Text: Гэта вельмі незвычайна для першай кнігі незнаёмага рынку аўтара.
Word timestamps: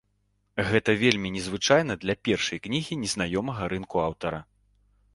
Гэта 0.69 0.95
вельмі 1.01 1.33
незвычайна 1.35 1.99
для 2.07 2.17
першай 2.31 2.65
кнігі 2.65 3.01
незнаёмага 3.05 3.73
рынку 3.75 4.07
аўтара. 4.09 4.39